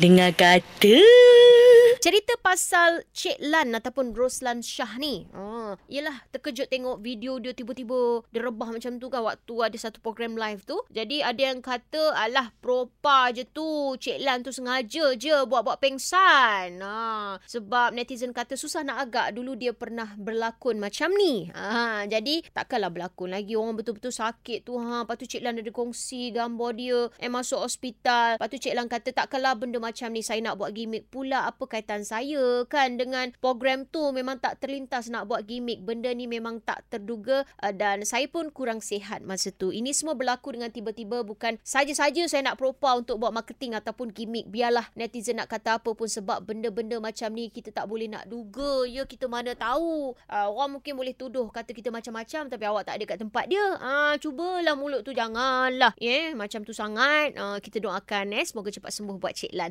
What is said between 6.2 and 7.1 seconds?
terkejut tengok